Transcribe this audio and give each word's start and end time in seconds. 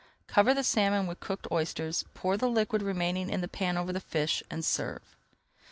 Cover 0.25 0.55
the 0.55 0.63
salmon 0.63 1.05
with 1.05 1.19
cooked 1.19 1.45
oysters, 1.51 2.05
pour 2.15 2.35
the 2.35 2.49
liquid 2.49 2.81
remaining 2.81 3.29
in 3.29 3.41
the 3.41 3.47
pan 3.47 3.77
over 3.77 3.93
the 3.93 3.99
fish, 3.99 4.41
and 4.49 4.65
serve. 4.65 5.15